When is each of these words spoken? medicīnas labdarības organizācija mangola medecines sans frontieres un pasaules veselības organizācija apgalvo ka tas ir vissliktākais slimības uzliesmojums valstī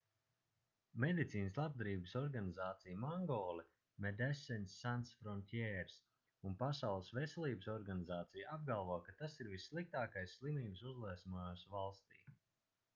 medicīnas 1.03 1.57
labdarības 1.57 2.13
organizācija 2.21 2.99
mangola 3.03 3.65
medecines 4.05 4.73
sans 4.85 5.11
frontieres 5.19 5.99
un 6.51 6.57
pasaules 6.63 7.11
veselības 7.19 7.69
organizācija 7.75 8.55
apgalvo 8.57 8.97
ka 9.09 9.15
tas 9.23 9.37
ir 9.43 9.53
vissliktākais 9.53 10.35
slimības 10.41 10.83
uzliesmojums 10.95 11.69
valstī 11.77 12.25